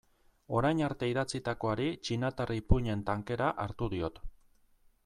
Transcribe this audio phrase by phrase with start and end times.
[0.59, 4.21] Orain arte idatzitakoari txinatar ipuin-en tankera hartu diot.